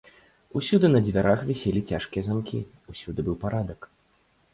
Усюды 0.59 0.87
на 0.93 1.01
дзвярах 1.07 1.43
віселі 1.49 1.81
цяжкія 1.97 2.23
замкі, 2.29 2.63
усюды 2.95 3.19
быў 3.29 3.35
парадак. 3.45 3.89